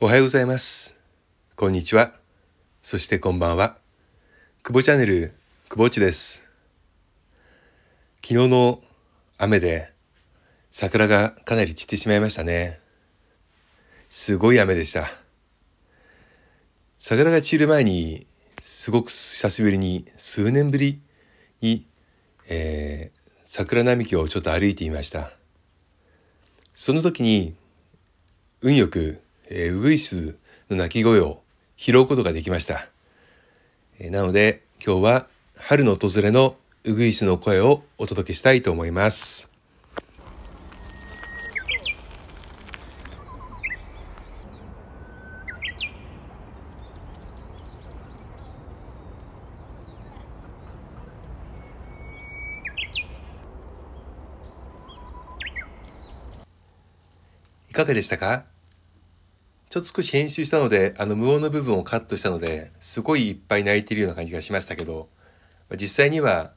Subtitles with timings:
[0.00, 0.98] おはようございます。
[1.54, 2.12] こんにちは。
[2.82, 3.78] そしてこんばんは。
[4.64, 5.34] 久保チャンネル、
[5.68, 6.48] 久保っちです。
[8.16, 8.82] 昨日の
[9.38, 9.92] 雨で
[10.72, 12.80] 桜がかなり散ってしまいましたね。
[14.08, 15.08] すごい雨でした。
[16.98, 18.26] 桜が散る前に、
[18.60, 21.00] すごく久しぶりに、数年ぶり
[21.60, 21.86] に、
[22.48, 25.30] えー桜並木をちょっと歩いていました。
[26.74, 27.54] その時に、
[28.62, 30.36] 運よく、えーウグイス
[30.70, 31.42] の鳴き声を
[31.76, 32.88] 拾うことができました。
[33.98, 35.26] えーなので今日は
[35.58, 39.50] 春の訪れのウグイスの声をお届けしたいと思います。
[57.70, 58.53] いかがでしたか？
[59.74, 65.08] ちょっと少し編集したので、あの無音の部分をカットしたので、すごいいっぱい泣いてるような感じがしましたけど、
[65.72, 66.52] 実際には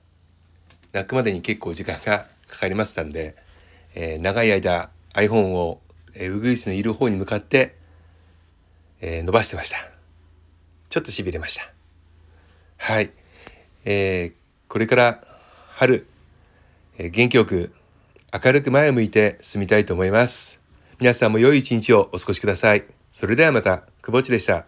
[0.93, 3.35] 泣くまでに結構時間がかかりましたんで、
[3.95, 5.81] えー長い間 iPhone を、
[6.13, 7.75] えーウグイスのいる方に向かって、
[9.01, 9.77] えー伸ばしてました。
[10.89, 11.73] ちょっと痺れました。
[12.77, 13.09] はい。
[13.83, 14.33] えー
[14.67, 15.21] これから
[15.69, 16.05] 春、
[16.99, 17.73] えー元気よく
[18.31, 20.61] 明るく前を向いて進みたいと思います。
[20.99, 22.96] 皆さんも良い一日をお過ごしください。
[23.17, 24.67] それではまた、くぼちでした。